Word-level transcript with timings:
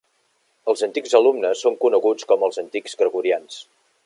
Els 0.71 0.81
antics 0.87 1.13
alumnes 1.19 1.61
són 1.67 1.77
coneguts 1.85 2.29
com 2.33 2.49
els 2.49 2.61
Antics 2.65 3.01
Gregorians. 3.05 3.63